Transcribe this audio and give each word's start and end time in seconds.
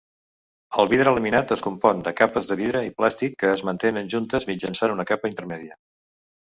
El 0.83 0.87
vidre 0.93 1.13
laminat 1.15 1.53
es 1.57 1.63
compon 1.67 2.01
de 2.09 2.15
capes 2.23 2.49
de 2.53 2.59
vidre 2.63 2.83
i 2.89 2.91
plàstic 2.97 3.39
que 3.45 3.55
es 3.61 3.67
mantenen 3.71 4.13
juntes 4.17 4.53
mitjançant 4.55 4.99
una 4.99 5.11
capa 5.15 5.37
intermèdia. 5.37 5.83